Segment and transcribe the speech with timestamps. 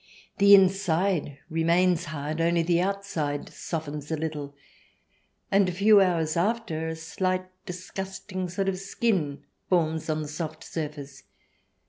[0.39, 4.55] The inside remains hard, only the outside softens a little,
[5.51, 10.63] and a few hours after, a slight, disgusting sort of skin forms on the soft
[10.63, 11.21] surface.